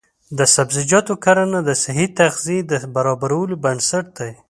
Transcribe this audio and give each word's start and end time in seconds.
د 0.37 0.39
سبزیجاتو 0.55 1.13
کرنه 1.23 1.59
د 1.63 1.69
صحي 1.83 2.07
تغذیې 2.19 2.59
د 2.71 2.73
برابرولو 2.95 3.55
بنسټ 3.63 4.05
دی. 4.17 4.31